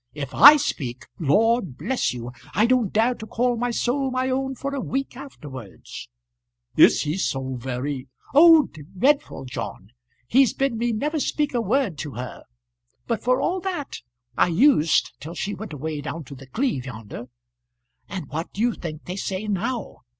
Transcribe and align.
If 0.15 0.33
I 0.33 0.57
speak, 0.57 1.05
Lord 1.19 1.77
bless 1.77 2.11
you, 2.11 2.31
I 2.55 2.65
don't 2.65 2.91
dare 2.91 3.13
to 3.13 3.27
call 3.27 3.55
my 3.55 3.69
soul 3.69 4.09
my 4.09 4.31
own 4.31 4.55
for 4.55 4.73
a 4.73 4.79
week 4.81 5.15
afterwards." 5.15 6.09
"Is 6.75 7.03
he 7.03 7.17
so 7.19 7.53
very" 7.53 8.07
"Oh, 8.33 8.67
dreadful, 8.97 9.45
John. 9.45 9.89
He's 10.27 10.55
bid 10.55 10.73
me 10.73 10.91
never 10.91 11.19
speak 11.19 11.53
a 11.53 11.61
word 11.61 11.99
to 11.99 12.15
her. 12.15 12.45
But 13.05 13.21
for 13.21 13.39
all 13.39 13.59
that 13.59 13.97
I 14.35 14.47
used 14.47 15.11
till 15.19 15.35
she 15.35 15.53
went 15.53 15.71
away 15.73 16.01
down 16.01 16.23
to 16.23 16.35
The 16.35 16.47
Cleeve 16.47 16.87
yonder. 16.87 17.29
And 18.09 18.27
what 18.29 18.51
do 18.53 18.61
you 18.61 18.73
think 18.73 19.03
they 19.05 19.15
say 19.17 19.47
now? 19.47 19.99